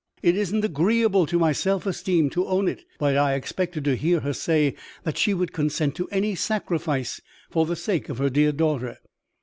[0.23, 4.21] It isn't agreeable to my self esteem to own it, but I expected to hear
[4.21, 8.51] her say that she would consent to any sacrifice for the sake of her dear
[8.51, 8.97] daughter.